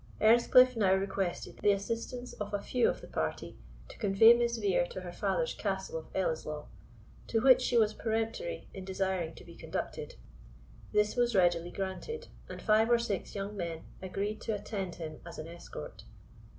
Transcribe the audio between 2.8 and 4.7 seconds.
of the party to convey Miss